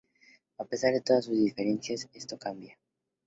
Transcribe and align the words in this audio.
A 0.57 0.65
pesar 0.65 0.93
de 0.93 1.01
todas 1.01 1.25
sus 1.25 1.37
diferencias, 1.37 2.09
esto 2.15 2.35
cambia. 2.35 2.75